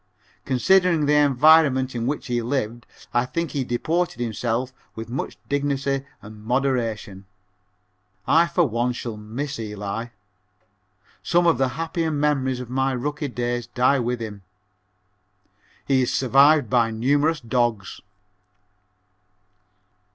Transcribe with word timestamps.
Considering 0.45 1.05
the 1.05 1.13
environment 1.13 1.93
in 1.93 2.07
which 2.07 2.25
he 2.25 2.41
lived, 2.41 2.87
I 3.13 3.23
think 3.23 3.51
he 3.51 3.63
deported 3.63 4.19
himself 4.19 4.73
with 4.95 5.09
much 5.11 5.37
dignity 5.47 6.05
and 6.23 6.43
moderation. 6.43 7.25
I 8.25 8.47
for 8.47 8.67
one 8.67 8.93
shall 8.93 9.15
miss 9.15 9.59
Eli. 9.59 10.07
Some 11.21 11.45
of 11.45 11.59
the 11.59 11.67
happier 11.77 12.09
memories 12.09 12.59
of 12.59 12.67
my 12.67 12.93
rookie 12.93 13.27
days 13.27 13.67
die 13.67 13.99
with 13.99 14.21
him. 14.21 14.41
He 15.87 16.01
is 16.01 16.11
survived 16.11 16.67
by 16.67 16.89
numerous 16.89 17.39
dogs. 17.39 18.01